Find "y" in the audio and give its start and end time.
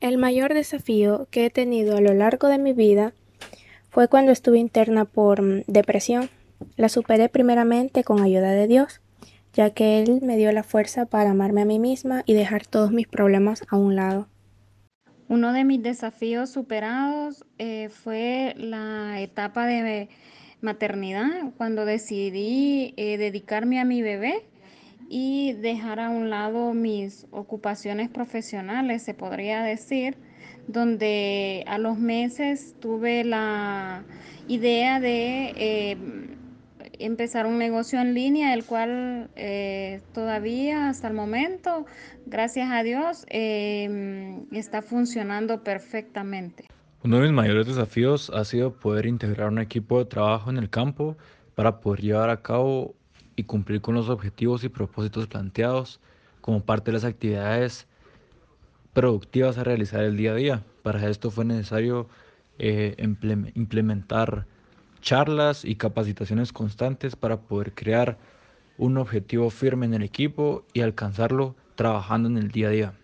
12.26-12.34, 25.16-25.52, 53.36-53.44, 54.64-54.68, 65.64-65.76, 70.72-70.80